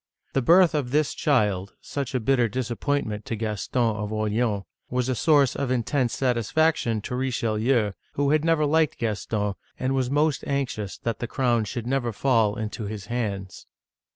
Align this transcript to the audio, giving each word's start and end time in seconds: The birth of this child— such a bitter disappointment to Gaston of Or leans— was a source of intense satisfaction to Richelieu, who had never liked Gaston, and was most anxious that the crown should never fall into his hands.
The 0.33 0.41
birth 0.41 0.73
of 0.73 0.89
this 0.89 1.13
child— 1.13 1.75
such 1.79 2.15
a 2.15 2.19
bitter 2.19 2.47
disappointment 2.49 3.23
to 3.25 3.35
Gaston 3.35 3.97
of 3.97 4.11
Or 4.11 4.27
leans— 4.27 4.63
was 4.89 5.07
a 5.09 5.13
source 5.13 5.55
of 5.55 5.69
intense 5.69 6.13
satisfaction 6.15 7.01
to 7.01 7.15
Richelieu, 7.15 7.91
who 8.13 8.31
had 8.31 8.43
never 8.43 8.65
liked 8.65 8.97
Gaston, 8.97 9.53
and 9.77 9.93
was 9.93 10.09
most 10.09 10.43
anxious 10.47 10.97
that 10.97 11.19
the 11.19 11.27
crown 11.27 11.65
should 11.65 11.85
never 11.85 12.11
fall 12.11 12.55
into 12.55 12.85
his 12.85 13.05
hands. 13.13 13.67